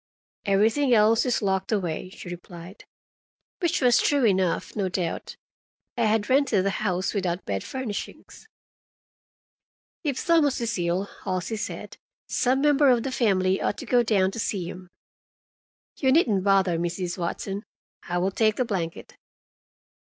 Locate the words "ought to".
13.61-13.85